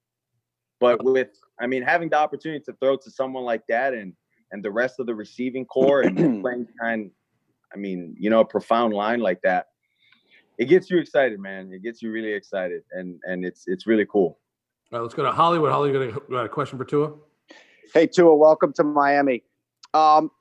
But 0.81 1.01
with, 1.01 1.29
I 1.57 1.67
mean, 1.67 1.81
having 1.81 2.09
the 2.09 2.17
opportunity 2.17 2.63
to 2.65 2.73
throw 2.73 2.97
to 2.97 3.09
someone 3.09 3.45
like 3.45 3.65
that 3.67 3.93
and 3.93 4.13
and 4.51 4.63
the 4.63 4.71
rest 4.71 4.99
of 4.99 5.05
the 5.05 5.15
receiving 5.15 5.65
corps 5.65 6.01
and 6.01 6.17
playing 6.41 6.67
kind, 6.81 7.11
I 7.73 7.77
mean, 7.77 8.15
you 8.19 8.29
know, 8.29 8.41
a 8.41 8.45
profound 8.45 8.93
line 8.93 9.19
like 9.19 9.41
that, 9.43 9.67
it 10.57 10.65
gets 10.65 10.89
you 10.89 10.97
excited, 10.97 11.39
man. 11.39 11.71
It 11.73 11.83
gets 11.83 12.01
you 12.01 12.11
really 12.11 12.33
excited, 12.33 12.83
and 12.91 13.19
and 13.23 13.45
it's 13.45 13.63
it's 13.67 13.85
really 13.87 14.05
cool. 14.05 14.39
All 14.91 14.99
right, 14.99 15.01
let's 15.01 15.13
go 15.13 15.23
to 15.23 15.31
Hollywood. 15.31 15.71
Holly, 15.71 15.91
you 15.91 16.11
got 16.11 16.17
a, 16.17 16.31
got 16.31 16.45
a 16.45 16.49
question 16.49 16.77
for 16.77 16.85
Tua? 16.85 17.13
Hey, 17.93 18.07
Tua, 18.07 18.35
welcome 18.35 18.71
to 18.73 18.83
Miami. 18.83 19.43
Um, 19.93 20.31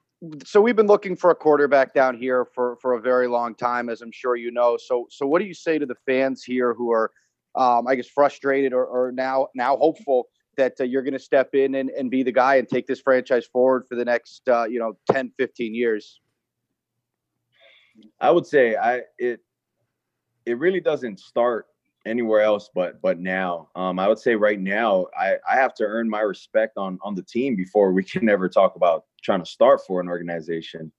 so 0.44 0.61
we've 0.61 0.76
been 0.76 0.87
looking 0.87 1.16
for 1.16 1.30
a 1.30 1.34
quarterback 1.34 1.94
down 1.94 2.16
here 2.16 2.44
for 2.54 2.76
for 2.76 2.94
a 2.94 3.00
very 3.00 3.26
long 3.26 3.54
time, 3.54 3.88
as 3.88 4.02
I'm 4.02 4.12
sure 4.12 4.37
you 4.37 4.50
know. 4.50 4.76
So 4.76 5.06
so 5.11 5.26
what 5.26 5.40
do 5.40 5.46
you 5.46 5.54
say 5.54 5.78
to 5.78 5.87
the 5.87 5.96
fans 6.06 6.44
here 6.44 6.75
who 6.75 6.92
are, 6.92 7.11
um, 7.56 7.87
I 7.87 7.94
guess, 7.94 8.08
frustrated 8.08 8.73
or, 8.73 8.84
or 8.87 9.12
now 9.12 9.49
now 9.54 9.76
hopeful 9.76 10.28
that 10.56 10.80
uh, 10.80 10.84
you're 10.84 11.02
going 11.02 11.14
to 11.14 11.18
step 11.18 11.54
in 11.54 11.75
and, 11.76 11.90
and 11.90 12.11
be 12.11 12.23
the 12.23 12.32
guy 12.32 12.56
and 12.56 12.68
take 12.68 12.87
this 12.87 13.00
franchise 13.00 13.46
forward 13.46 13.87
for 13.88 13.94
the 13.94 14.04
next 14.04 14.49
uh, 14.49 14.64
you 14.64 14.78
know 14.78 14.96
10, 15.11 15.32
15 15.38 15.75
years? 15.75 16.20
I 18.20 18.30
would 18.30 18.46
say 18.46 18.76
I 18.76 19.02
it 19.18 19.40
it 20.46 20.58
really 20.58 20.80
doesn't 20.80 21.20
start 21.20 21.66
anywhere 22.06 22.40
else 22.40 22.70
but 22.75 23.00
but 23.00 23.18
now. 23.18 23.68
Um, 23.75 23.99
I 23.99 24.08
would 24.08 24.18
say 24.18 24.34
right 24.34 24.61
now 24.61 25.06
I, 25.18 25.37
I 25.49 25.56
have 25.56 25.75
to 25.75 25.84
earn 25.84 26.08
my 26.08 26.20
respect 26.20 26.76
on 26.76 26.99
on 27.02 27.14
the 27.14 27.23
team 27.23 27.56
before 27.56 27.92
we 27.92 28.02
can 28.12 28.28
ever 28.28 28.49
talk 28.49 28.76
about 28.76 29.04
trying 29.23 29.40
to 29.40 29.50
start 29.50 29.80
for 29.87 30.00
an 30.00 30.08
organization. 30.08 30.92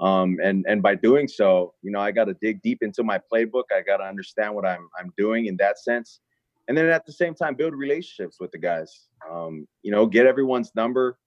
Um, 0.00 0.38
and 0.42 0.64
and 0.68 0.82
by 0.82 0.96
doing 0.96 1.28
so, 1.28 1.74
you 1.82 1.90
know, 1.90 2.00
I 2.00 2.10
got 2.10 2.24
to 2.24 2.34
dig 2.34 2.60
deep 2.62 2.82
into 2.82 3.04
my 3.04 3.20
playbook. 3.32 3.64
I 3.74 3.82
got 3.82 3.98
to 3.98 4.04
understand 4.04 4.54
what 4.54 4.66
I'm 4.66 4.88
I'm 4.98 5.12
doing 5.16 5.46
in 5.46 5.56
that 5.58 5.78
sense, 5.78 6.20
and 6.68 6.76
then 6.76 6.86
at 6.86 7.04
the 7.04 7.12
same 7.12 7.34
time 7.34 7.54
build 7.54 7.74
relationships 7.74 8.38
with 8.40 8.50
the 8.52 8.58
guys. 8.58 9.08
Um, 9.30 9.66
you 9.82 9.90
know, 9.90 10.06
get 10.06 10.26
everyone's 10.26 10.72
number. 10.74 11.18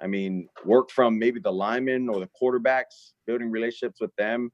I 0.00 0.06
mean, 0.06 0.48
work 0.64 0.90
from 0.90 1.18
maybe 1.18 1.40
the 1.40 1.52
linemen 1.52 2.08
or 2.08 2.20
the 2.20 2.28
quarterbacks, 2.40 3.12
building 3.26 3.50
relationships 3.50 4.00
with 4.00 4.14
them, 4.16 4.50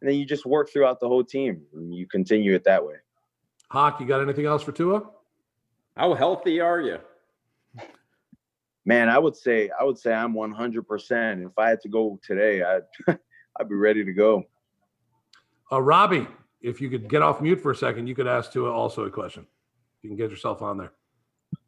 and 0.00 0.08
then 0.08 0.16
you 0.16 0.24
just 0.24 0.46
work 0.46 0.70
throughout 0.70 1.00
the 1.00 1.08
whole 1.08 1.24
team 1.24 1.62
and 1.74 1.94
you 1.94 2.06
continue 2.06 2.54
it 2.54 2.64
that 2.64 2.84
way. 2.84 2.94
Hawk, 3.70 4.00
you 4.00 4.06
got 4.06 4.22
anything 4.22 4.46
else 4.46 4.62
for 4.62 4.72
Tua? 4.72 5.02
How 5.96 6.14
healthy 6.14 6.60
are 6.60 6.80
you? 6.80 6.98
Man, 8.86 9.10
I 9.10 9.18
would 9.18 9.36
say 9.36 9.70
I 9.78 9.84
would 9.84 9.98
say 9.98 10.14
I'm 10.14 10.32
100%. 10.32 11.46
If 11.46 11.58
I 11.58 11.68
had 11.68 11.80
to 11.82 11.88
go 11.88 12.18
today, 12.22 12.62
I'd 12.62 12.82
I'd 13.60 13.68
be 13.68 13.74
ready 13.74 14.04
to 14.04 14.12
go. 14.12 14.44
Uh, 15.70 15.82
Robbie, 15.82 16.26
if 16.62 16.80
you 16.80 16.88
could 16.88 17.08
get 17.08 17.20
off 17.20 17.42
mute 17.42 17.60
for 17.60 17.72
a 17.72 17.76
second, 17.76 18.06
you 18.06 18.14
could 18.14 18.26
ask 18.26 18.52
Tua 18.52 18.70
also 18.70 19.04
a 19.04 19.10
question. 19.10 19.46
You 20.02 20.10
can 20.10 20.16
get 20.16 20.30
yourself 20.30 20.62
on 20.62 20.78
there. 20.78 20.92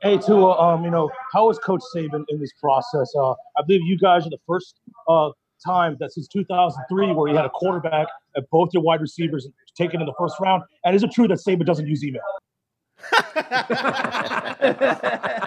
Hey, 0.03 0.19
Tua, 0.19 0.59
um, 0.59 0.85
you 0.85 0.91
know, 0.91 1.11
how 1.33 1.51
is 1.51 1.59
Coach 1.59 1.83
Saban 1.95 2.25
in 2.29 2.41
this 2.41 2.53
process? 2.61 3.13
Uh, 3.17 3.33
I 3.33 3.63
believe 3.67 3.83
you 3.85 3.99
guys 3.99 4.27
are 4.27 4.31
the 4.31 4.39
first 4.47 4.81
uh, 5.09 5.31
time 5.65 5.97
that 6.01 6.13
since 6.13 6.29
2003 6.29 7.13
where 7.13 7.29
you 7.29 7.37
had 7.37 7.45
a 7.45 7.51
quarterback 7.51 8.07
and 8.35 8.47
both 8.51 8.71
your 8.73 8.83
wide 8.83 9.01
receivers 9.01 9.49
taken 9.77 10.01
in 10.01 10.07
the 10.07 10.15
first 10.19 10.37
round. 10.41 10.63
And 10.85 10.97
is 10.97 11.03
it 11.03 11.13
true 11.13 11.29
that 11.29 11.39
Saban 11.39 11.67
doesn't 11.67 11.87
use 11.87 12.05
email? 12.05 12.23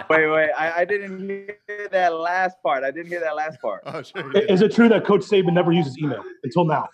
wait, 0.10 0.28
wait. 0.28 0.50
I, 0.58 0.74
I, 0.78 0.86
didn't 0.86 1.30
hear 1.30 1.88
that 1.92 2.16
last 2.16 2.58
part. 2.63 2.84
I 2.84 2.90
didn't 2.90 3.08
hear 3.08 3.20
that 3.20 3.36
last 3.36 3.62
part. 3.62 3.84
Oh, 3.86 4.02
sure. 4.02 4.36
Is 4.36 4.63
it 4.63 4.74
true 4.74 4.90
that 4.90 5.06
Coach 5.06 5.22
Saban 5.22 5.54
never 5.54 5.72
uses 5.72 5.96
email 6.00 6.24
until 6.44 6.66
now? 6.66 6.90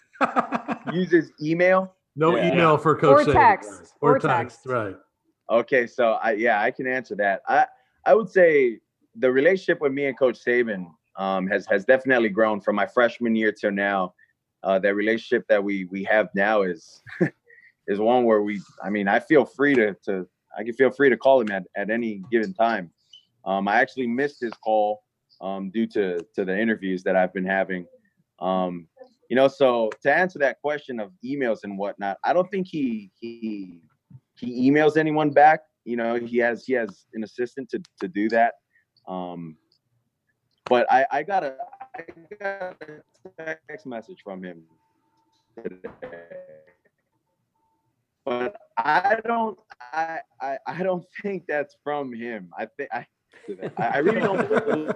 uses 0.94 1.32
email? 1.42 1.96
No 2.18 2.36
yeah. 2.36 2.52
email 2.52 2.78
for 2.78 2.98
Coach 2.98 3.28
or 3.28 3.32
Saban. 3.32 3.34
Text. 3.34 3.94
Or, 4.02 4.18
or 4.18 4.20
text. 4.20 4.60
Right. 4.66 4.96
Okay, 5.50 5.88
so 5.88 6.14
I 6.14 6.34
yeah, 6.34 6.62
I 6.62 6.72
can 6.72 6.88
answer 6.88 7.16
that. 7.16 7.42
I 7.48 7.66
I 8.06 8.14
would 8.14 8.30
say 8.30 8.80
the 9.16 9.32
relationship 9.32 9.82
with 9.82 9.92
me 9.92 10.06
and 10.06 10.18
Coach 10.18 10.40
Saban 10.44 10.92
um, 11.18 11.48
has 11.48 11.66
has 11.68 11.86
definitely 11.86 12.30
grown 12.30 12.62
from 12.62 12.76
my 12.76 12.86
freshman 12.86 13.36
year 13.36 13.52
till 13.52 13.72
now. 13.72 14.14
Uh, 14.62 14.78
that 14.78 14.94
relationship 14.94 15.46
that 15.48 15.64
we 15.64 15.86
we 15.86 16.04
have 16.04 16.30
now 16.36 16.62
is 16.62 17.02
is 17.88 18.00
one 18.00 18.26
where 18.26 18.42
we. 18.42 18.62
I 18.84 18.90
mean, 18.90 19.08
I 19.08 19.20
feel 19.20 19.46
free 19.46 19.74
to 19.76 19.96
to 20.06 20.28
I 20.58 20.64
can 20.64 20.74
feel 20.74 20.92
free 20.92 21.10
to 21.10 21.18
call 21.18 21.42
him 21.42 21.52
at, 21.52 21.64
at 21.76 21.90
any 21.90 22.22
given 22.32 22.54
time. 22.54 22.92
Um, 23.46 23.68
I 23.68 23.80
actually 23.82 24.08
missed 24.08 24.42
his 24.42 24.54
call 24.54 25.02
um, 25.42 25.72
due 25.72 25.88
to 25.88 26.20
to 26.36 26.46
the 26.46 26.58
interviews 26.58 27.04
that 27.04 27.16
I've 27.16 27.34
been 27.34 27.46
having. 27.46 27.86
Um, 28.40 28.88
you 29.30 29.36
know, 29.36 29.48
so 29.48 29.90
to 30.02 30.14
answer 30.14 30.40
that 30.40 30.60
question 30.62 31.00
of 31.00 31.12
emails 31.24 31.60
and 31.64 31.78
whatnot, 31.78 32.18
I 32.24 32.34
don't 32.34 32.50
think 32.52 32.68
he 32.68 33.12
he 33.20 33.82
he 34.40 34.70
emails 34.70 34.98
anyone 34.98 35.30
back. 35.30 35.62
You 35.86 35.98
know, 35.98 36.16
he 36.16 36.38
has 36.38 36.66
he 36.66 36.74
has 36.74 37.06
an 37.14 37.24
assistant 37.24 37.70
to 37.70 37.82
to 38.02 38.08
do 38.08 38.30
that. 38.30 38.54
Um, 39.08 39.58
but 40.66 40.90
I 40.92 41.06
I 41.12 41.24
got 41.24 41.44
a 41.44 41.56
I 41.96 42.36
got 42.40 42.78
a 43.40 43.56
text 43.68 43.86
message 43.86 44.20
from 44.24 44.44
him 44.44 44.64
today. 45.64 45.80
But 48.26 48.56
I 48.78 49.18
don't 49.26 49.58
I, 49.94 50.20
I 50.42 50.58
I 50.68 50.84
don't 50.84 51.06
think 51.22 51.46
that's 51.48 51.76
from 51.84 52.14
him. 52.14 52.50
I 52.58 52.66
think 52.66 52.90
I 52.94 53.06
I 53.78 53.98
really 53.98 54.22
don't 54.22 54.48
believe 54.48 54.94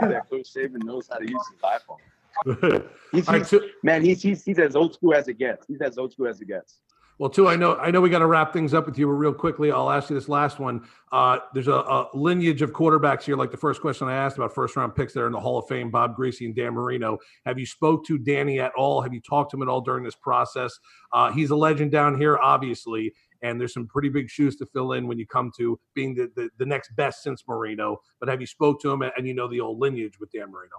that 0.00 0.30
Coach 0.30 0.52
Saban 0.54 0.84
knows 0.84 1.08
how 1.10 1.18
to 1.18 1.28
use 1.28 1.42
his 1.52 1.60
iPhone. 1.60 1.98
He's, 3.10 3.28
he's, 3.28 3.54
man, 3.82 4.04
he's, 4.04 4.22
he's 4.22 4.44
he's 4.44 4.58
as 4.60 4.76
old 4.76 4.94
school 4.94 5.12
as 5.14 5.26
it 5.26 5.38
gets. 5.38 5.66
He's 5.66 5.80
as 5.80 5.98
old 5.98 6.12
school 6.12 6.28
as 6.28 6.40
it 6.40 6.46
gets. 6.46 6.78
Well, 7.18 7.30
Tua, 7.30 7.50
I 7.50 7.56
know 7.56 7.74
I 7.74 7.90
know 7.90 8.00
we 8.00 8.10
got 8.10 8.20
to 8.20 8.26
wrap 8.26 8.52
things 8.52 8.72
up 8.72 8.86
with 8.86 8.96
you, 8.96 9.06
but 9.08 9.14
real 9.14 9.34
quickly, 9.34 9.72
I'll 9.72 9.90
ask 9.90 10.08
you 10.08 10.14
this 10.14 10.28
last 10.28 10.60
one. 10.60 10.86
Uh, 11.10 11.38
there's 11.52 11.66
a, 11.66 11.72
a, 11.72 12.08
lineage 12.14 12.62
of 12.62 12.72
quarterbacks 12.72 13.24
here, 13.24 13.34
like 13.34 13.50
the 13.50 13.56
first 13.56 13.80
question 13.80 14.06
I 14.06 14.14
asked 14.14 14.36
about 14.36 14.54
first 14.54 14.76
round 14.76 14.94
picks 14.94 15.14
there 15.14 15.26
in 15.26 15.32
the 15.32 15.40
Hall 15.40 15.58
of 15.58 15.66
Fame, 15.66 15.90
Bob 15.90 16.16
Griese 16.16 16.44
and 16.44 16.54
Dan 16.54 16.74
Marino. 16.74 17.18
Have 17.44 17.58
you 17.58 17.66
spoke 17.66 18.06
to 18.06 18.18
Danny 18.18 18.60
at 18.60 18.70
all? 18.76 19.02
Have 19.02 19.12
you 19.12 19.20
talked 19.20 19.50
to 19.50 19.56
him 19.56 19.62
at 19.62 19.68
all 19.68 19.80
during 19.80 20.04
this 20.04 20.14
process? 20.14 20.78
Uh, 21.12 21.32
he's 21.32 21.50
a 21.50 21.56
legend 21.56 21.90
down 21.90 22.16
here, 22.16 22.38
obviously, 22.38 23.12
and 23.42 23.60
there's 23.60 23.74
some 23.74 23.88
pretty 23.88 24.10
big 24.10 24.30
shoes 24.30 24.54
to 24.56 24.66
fill 24.66 24.92
in 24.92 25.08
when 25.08 25.18
you 25.18 25.26
come 25.26 25.50
to 25.58 25.76
being 25.94 26.14
the, 26.14 26.30
the, 26.36 26.48
the 26.58 26.66
next 26.66 26.94
best 26.94 27.24
since 27.24 27.42
Marino. 27.48 28.00
But 28.20 28.28
have 28.28 28.40
you 28.40 28.46
spoke 28.46 28.80
to 28.82 28.92
him 28.92 29.02
and 29.02 29.26
you 29.26 29.34
know 29.34 29.48
the 29.48 29.60
old 29.60 29.80
lineage 29.80 30.20
with 30.20 30.30
Dan 30.30 30.52
Marino? 30.52 30.76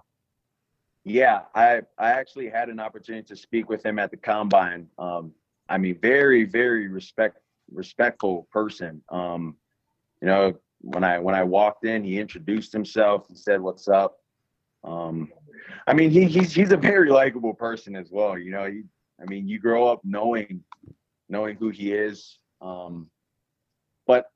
Yeah, 1.04 1.42
I 1.54 1.82
I 1.98 2.10
actually 2.12 2.48
had 2.48 2.68
an 2.68 2.80
opportunity 2.80 3.26
to 3.26 3.36
speak 3.36 3.68
with 3.68 3.84
him 3.84 3.98
at 3.98 4.10
the 4.10 4.16
combine. 4.16 4.86
Um, 4.98 5.32
I 5.70 5.78
mean, 5.78 5.98
very, 6.00 6.44
very 6.44 6.88
respect 6.88 7.38
respectful 7.72 8.48
person. 8.50 9.02
Um, 9.08 9.56
you 10.20 10.26
know, 10.26 10.54
when 10.80 11.04
I 11.04 11.18
when 11.20 11.34
I 11.34 11.44
walked 11.44 11.84
in, 11.84 12.02
he 12.04 12.18
introduced 12.18 12.72
himself. 12.72 13.26
He 13.28 13.36
said, 13.36 13.60
"What's 13.60 13.88
up?" 13.88 14.18
Um, 14.82 15.32
I 15.86 15.94
mean, 15.94 16.10
he 16.10 16.24
he's 16.24 16.52
he's 16.52 16.72
a 16.72 16.76
very 16.76 17.10
likable 17.10 17.54
person 17.54 17.94
as 17.94 18.10
well. 18.10 18.36
You 18.36 18.50
know, 18.50 18.66
he, 18.66 18.82
I 19.22 19.26
mean, 19.26 19.48
you 19.48 19.60
grow 19.60 19.86
up 19.86 20.00
knowing 20.04 20.64
knowing 21.28 21.56
who 21.56 21.70
he 21.70 21.92
is. 21.92 22.38
Um, 22.60 23.08
but 24.06 24.26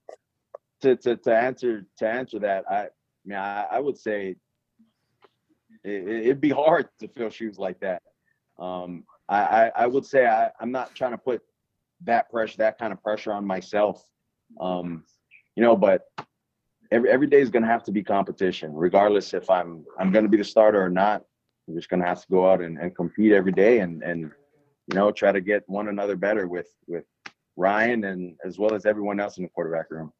to, 0.82 0.96
to 0.96 1.16
to 1.16 1.34
answer 1.34 1.84
to 1.98 2.08
answer 2.08 2.38
that, 2.40 2.64
I, 2.70 2.76
I 2.76 2.88
mean, 3.24 3.38
I, 3.38 3.66
I 3.72 3.80
would 3.80 3.98
say 3.98 4.36
it, 5.82 6.26
would 6.28 6.40
be 6.40 6.50
hard 6.50 6.88
to 7.00 7.08
fill 7.08 7.30
shoes 7.30 7.58
like 7.58 7.80
that. 7.80 8.02
Um, 8.58 9.04
I, 9.28 9.38
I, 9.38 9.72
I 9.76 9.86
would 9.86 10.04
say 10.04 10.26
I, 10.26 10.50
I'm 10.60 10.72
not 10.72 10.94
trying 10.94 11.12
to 11.12 11.18
put 11.18 11.42
that 12.04 12.30
pressure, 12.30 12.58
that 12.58 12.78
kind 12.78 12.92
of 12.92 13.02
pressure 13.02 13.32
on 13.32 13.46
myself. 13.46 14.06
Um, 14.60 15.04
you 15.56 15.62
know, 15.62 15.76
but 15.76 16.02
every 16.90 17.10
every 17.10 17.26
day 17.26 17.40
is 17.40 17.50
going 17.50 17.62
to 17.62 17.68
have 17.68 17.84
to 17.84 17.92
be 17.92 18.02
competition, 18.02 18.74
regardless 18.74 19.34
if 19.34 19.48
I'm 19.50 19.84
I'm 19.98 20.12
going 20.12 20.24
to 20.24 20.28
be 20.28 20.36
the 20.36 20.44
starter 20.44 20.82
or 20.82 20.90
not. 20.90 21.22
I'm 21.68 21.74
just 21.74 21.88
going 21.88 22.00
to 22.00 22.06
have 22.06 22.20
to 22.20 22.26
go 22.30 22.50
out 22.50 22.60
and, 22.60 22.78
and 22.78 22.94
compete 22.94 23.32
every 23.32 23.52
day 23.52 23.78
and 23.80 24.02
and 24.02 24.30
you 24.86 24.94
know 24.94 25.10
try 25.10 25.32
to 25.32 25.40
get 25.40 25.62
one 25.66 25.88
another 25.88 26.16
better 26.16 26.46
with 26.46 26.68
with 26.86 27.04
Ryan 27.56 28.04
and 28.04 28.36
as 28.44 28.58
well 28.58 28.74
as 28.74 28.84
everyone 28.84 29.20
else 29.20 29.38
in 29.38 29.44
the 29.44 29.48
quarterback 29.48 29.90
room. 29.90 30.12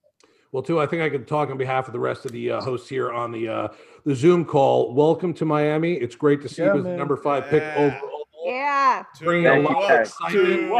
Well, 0.52 0.62
Tua, 0.62 0.84
I 0.84 0.86
think 0.86 1.02
I 1.02 1.10
can 1.10 1.24
talk 1.24 1.50
on 1.50 1.58
behalf 1.58 1.88
of 1.88 1.92
the 1.92 1.98
rest 1.98 2.24
of 2.24 2.30
the 2.30 2.52
uh, 2.52 2.60
hosts 2.60 2.88
here 2.88 3.12
on 3.12 3.32
the 3.32 3.48
uh, 3.48 3.68
the 4.04 4.14
Zoom 4.14 4.44
call. 4.44 4.94
Welcome 4.94 5.34
to 5.34 5.44
Miami. 5.44 5.94
It's 5.94 6.14
great 6.14 6.42
to 6.42 6.48
see 6.48 6.62
yeah, 6.62 6.74
you 6.74 6.78
as 6.78 6.84
the 6.84 6.96
number 6.96 7.16
five 7.16 7.50
pick 7.50 7.62
overall 7.76 8.13
yeah. 8.44 9.02
Bringing 9.20 9.46
a 9.46 9.60
lot 9.60 9.90
of 9.90 10.00
excitement. 10.00 10.70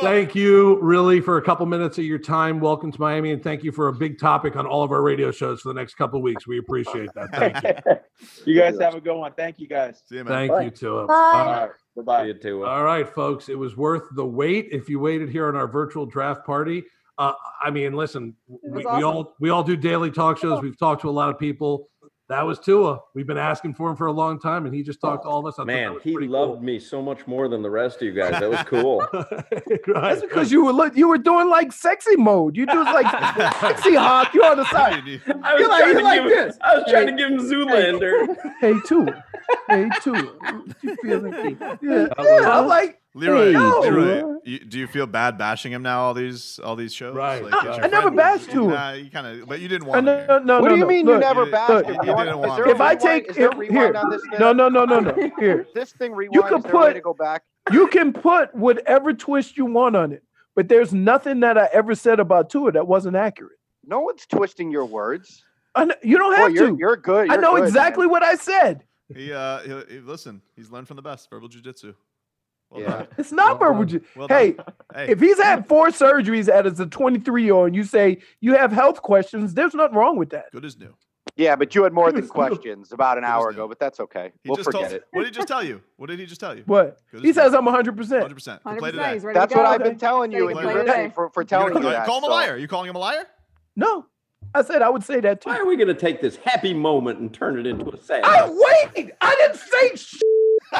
Thank 0.00 0.34
you, 0.34 0.80
really, 0.80 1.20
for 1.20 1.36
a 1.36 1.42
couple 1.42 1.66
minutes 1.66 1.98
of 1.98 2.04
your 2.04 2.18
time. 2.18 2.60
Welcome 2.60 2.92
to 2.92 3.00
Miami, 3.00 3.32
and 3.32 3.42
thank 3.42 3.64
you 3.64 3.72
for 3.72 3.88
a 3.88 3.92
big 3.92 4.18
topic 4.18 4.56
on 4.56 4.64
all 4.66 4.82
of 4.82 4.92
our 4.92 5.02
radio 5.02 5.30
shows 5.30 5.60
for 5.60 5.68
the 5.68 5.74
next 5.74 5.94
couple 5.94 6.22
weeks. 6.22 6.46
We 6.46 6.58
appreciate 6.58 7.10
that. 7.14 7.30
Thank 7.32 7.62
you. 7.64 7.96
you 8.54 8.60
guys 8.60 8.78
have 8.80 8.94
a 8.94 9.00
good 9.00 9.16
one. 9.16 9.32
Thank 9.36 9.58
you, 9.58 9.66
guys. 9.66 10.02
See 10.06 10.16
you, 10.16 10.24
man. 10.24 10.32
Thank 10.32 10.52
Bye. 10.52 10.62
you, 10.62 10.70
Tua. 10.70 11.06
Bye. 11.06 11.14
All 11.14 11.46
right. 11.46 11.70
Bye-bye. 11.96 12.22
See 12.22 12.28
you, 12.28 12.34
Tua. 12.34 12.66
All 12.66 12.84
right, 12.84 13.08
folks. 13.08 13.48
It 13.48 13.58
was 13.58 13.76
worth 13.76 14.04
the 14.14 14.24
wait 14.24 14.68
if 14.70 14.88
you 14.88 15.00
waited 15.00 15.28
here 15.28 15.48
on 15.48 15.56
our 15.56 15.68
virtual 15.68 16.06
draft 16.06 16.46
party. 16.46 16.84
Uh, 17.20 17.34
I 17.62 17.70
mean, 17.70 17.92
listen, 17.92 18.34
we, 18.48 18.82
awesome. 18.82 18.96
we, 18.96 19.04
all 19.04 19.36
we 19.40 19.50
all 19.50 19.62
do 19.62 19.76
daily 19.76 20.10
talk 20.10 20.38
shows. 20.38 20.62
We've 20.62 20.78
talked 20.78 21.02
to 21.02 21.10
a 21.10 21.12
lot 21.12 21.28
of 21.28 21.38
people. 21.38 21.90
That 22.30 22.46
was 22.46 22.58
Tua. 22.58 22.98
We've 23.14 23.26
been 23.26 23.36
asking 23.36 23.74
for 23.74 23.90
him 23.90 23.96
for 23.96 24.06
a 24.06 24.12
long 24.12 24.38
time, 24.40 24.64
and 24.64 24.74
he 24.74 24.82
just 24.82 25.02
talked 25.02 25.24
to 25.24 25.28
all 25.28 25.40
of 25.40 25.46
us. 25.46 25.58
I 25.58 25.64
Man, 25.64 25.98
he 26.02 26.16
loved 26.16 26.52
cool. 26.52 26.62
me 26.62 26.78
so 26.78 27.02
much 27.02 27.26
more 27.26 27.48
than 27.48 27.60
the 27.60 27.68
rest 27.68 27.96
of 27.96 28.02
you 28.02 28.12
guys. 28.12 28.40
That 28.40 28.48
was 28.48 28.62
cool. 28.66 29.00
right, 29.12 29.84
That's 29.86 30.22
because 30.22 30.34
right. 30.34 30.50
you 30.50 30.64
were 30.64 30.92
you 30.94 31.08
were 31.08 31.18
doing 31.18 31.50
like 31.50 31.72
sexy 31.72 32.16
mode. 32.16 32.56
You 32.56 32.64
do 32.64 32.84
like 32.84 33.10
sexy 33.60 33.96
hawk. 33.96 34.32
You 34.32 34.42
on 34.42 34.56
the 34.56 34.64
side. 34.70 35.02
I 35.42 35.54
was, 35.56 35.66
trying, 35.66 35.68
like, 35.68 35.96
to 35.96 36.02
like 36.02 36.22
give, 36.22 36.28
this. 36.30 36.58
I 36.62 36.74
was 36.76 36.84
trying 36.88 37.08
hey, 37.08 37.10
to 37.10 37.18
give 37.18 37.30
him 37.32 37.38
Zoolander. 37.38 38.36
Hey, 38.60 38.72
hey 38.72 38.80
Tua. 38.86 39.24
Hey, 39.68 39.90
Tua. 40.00 40.62
You 40.80 40.96
feeling? 41.02 41.58
Yeah, 41.82 42.06
yeah. 42.18 42.50
I'm 42.50 42.66
like 42.66 42.99
Leroy, 43.14 43.52
hey, 43.52 43.58
Leroy 43.58 44.30
you, 44.44 44.58
do 44.60 44.78
you 44.78 44.86
feel 44.86 45.06
bad 45.06 45.36
bashing 45.36 45.72
him 45.72 45.82
now? 45.82 46.02
All 46.02 46.14
these, 46.14 46.60
all 46.62 46.76
these 46.76 46.94
shows. 46.94 47.14
Right. 47.14 47.42
Like, 47.42 47.54
I, 47.54 47.82
I 47.82 47.86
never 47.88 48.10
bashed 48.10 48.50
him. 48.50 48.68
Nah, 48.68 48.92
you 48.92 49.10
kind 49.10 49.26
of, 49.26 49.48
but 49.48 49.60
you 49.60 49.68
didn't 49.68 49.86
want. 49.86 50.04
No, 50.04 50.26
no, 50.26 50.38
no, 50.38 50.60
what 50.60 50.68
do 50.68 50.76
you 50.76 50.82
no, 50.82 50.86
mean 50.86 51.06
no, 51.06 51.14
you 51.14 51.18
never 51.18 51.46
bashed 51.46 51.86
him? 51.86 51.94
You, 52.02 52.10
you 52.10 52.16
didn't 52.16 52.38
want. 52.38 52.68
If 52.68 52.80
I 52.80 52.94
take 52.94 53.28
if, 53.30 53.36
here, 53.36 53.92
no, 54.38 54.52
no, 54.52 54.68
no, 54.68 54.84
no, 54.84 55.00
no. 55.00 55.30
Here, 55.38 55.66
this 55.74 55.92
thing 55.92 56.12
rewind. 56.12 56.34
You 56.34 56.42
can 56.42 56.62
put 56.62 56.94
to 56.94 57.00
go 57.00 57.14
back. 57.14 57.42
You 57.72 57.88
can 57.88 58.12
put 58.12 58.54
whatever 58.54 59.12
twist 59.12 59.56
you 59.56 59.66
want 59.66 59.96
on 59.96 60.12
it, 60.12 60.22
but 60.54 60.68
there's 60.68 60.92
nothing 60.92 61.40
that 61.40 61.58
I 61.58 61.68
ever 61.72 61.94
said 61.94 62.20
about 62.20 62.50
Tua 62.50 62.72
that 62.72 62.86
wasn't 62.86 63.16
accurate. 63.16 63.58
No 63.84 64.00
one's 64.00 64.26
twisting 64.26 64.70
your 64.70 64.84
words. 64.84 65.44
Know, 65.76 65.94
you 66.02 66.18
don't 66.18 66.36
have 66.36 66.50
Boy, 66.50 66.54
you're, 66.54 66.70
to. 66.70 66.76
You're 66.78 66.96
good. 66.96 67.26
You're 67.26 67.36
I 67.36 67.40
know 67.40 67.56
good, 67.56 67.64
exactly 67.64 68.06
man. 68.06 68.10
what 68.10 68.22
I 68.22 68.34
said. 68.34 68.84
He, 69.14 69.32
uh, 69.32 69.60
he, 69.60 69.94
he, 69.94 70.00
listen. 70.00 70.42
He's 70.56 70.70
learned 70.70 70.88
from 70.88 70.96
the 70.96 71.02
best. 71.02 71.28
Verbal 71.30 71.48
jujitsu. 71.48 71.94
Well 72.70 72.82
Yeah. 72.82 72.88
done. 72.90 73.08
It's 73.18 73.32
not 73.32 73.58
verbal. 73.58 73.84
ju- 73.84 74.00
Well 74.16 74.28
hey, 74.28 74.56
Hey. 74.94 75.08
if 75.08 75.20
he's 75.20 75.38
had 75.40 75.66
four 75.66 75.88
surgeries 75.88 76.48
at 76.52 76.66
as 76.66 76.78
a 76.80 76.86
23 76.86 77.42
year 77.44 77.54
old, 77.54 77.66
and 77.68 77.76
you 77.76 77.84
say 77.84 78.18
you 78.40 78.54
have 78.56 78.70
health 78.72 79.02
questions, 79.02 79.54
there's 79.54 79.74
nothing 79.74 79.96
wrong 79.96 80.16
with 80.16 80.30
that. 80.30 80.46
Good 80.52 80.64
as 80.64 80.78
new. 80.78 80.94
Yeah, 81.36 81.56
but 81.56 81.74
you 81.74 81.84
had 81.84 81.92
more 81.92 82.06
than 82.06 82.16
Good 82.16 82.24
as 82.24 82.30
new. 82.30 82.32
questions 82.34 82.92
about 82.92 83.16
an 83.18 83.24
hour 83.24 83.48
ago, 83.50 83.66
but 83.68 83.78
that's 83.78 83.98
okay. 84.00 84.32
He 84.42 84.48
we'll 84.50 84.56
just 84.56 84.66
forget 84.66 84.82
told, 84.82 84.92
it. 84.94 85.04
What 85.10 85.22
did 85.22 85.26
he 85.28 85.32
just 85.36 85.48
tell 85.48 85.62
you? 85.64 85.80
What 85.96 86.08
did 86.08 86.18
he 86.18 86.26
just 86.26 86.40
tell 86.40 86.56
you? 86.56 86.62
What? 86.66 86.98
He 87.12 87.18
new. 87.20 87.32
says 87.32 87.54
I'm 87.54 87.64
100%. 87.66 87.94
100%. 87.94 88.62
100%. 88.64 88.92
Today. 88.92 89.18
That's 89.32 89.54
what. 89.54 89.66
I've 89.66 89.82
been 89.82 89.98
telling 89.98 90.32
you, 90.32 90.48
and 90.48 90.56
you 90.58 90.62
play 90.64 90.74
ripped 90.74 90.98
me 90.98 91.10
for, 91.14 91.30
for 91.30 91.44
telling 91.44 91.74
you 91.74 91.80
call, 91.80 91.90
that. 91.90 92.06
call 92.06 92.18
him 92.18 92.24
a 92.24 92.26
so- 92.26 92.32
liar. 92.32 92.56
You 92.56 92.68
calling 92.68 92.88
him 92.88 92.96
a 92.96 93.00
liar? 93.00 93.24
No, 93.76 94.06
I 94.54 94.62
said 94.62 94.82
I 94.82 94.90
would 94.90 95.04
say 95.04 95.20
that 95.20 95.40
too. 95.40 95.50
Why 95.50 95.58
are 95.58 95.66
we 95.66 95.76
going 95.76 95.88
to 95.88 95.94
take 95.94 96.20
this 96.20 96.36
happy 96.36 96.74
moment 96.74 97.20
and 97.20 97.32
turn 97.32 97.58
it 97.58 97.66
into 97.66 97.88
a 97.90 97.96
sad? 97.98 98.22
I 98.24 98.48
wait. 98.48 99.12
I 99.20 99.34
didn't 99.36 99.56
say. 99.56 99.96
Sh- 99.96 100.20